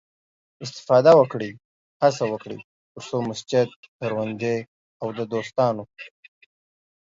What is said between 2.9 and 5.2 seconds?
تر څو مسجد، کروندې او د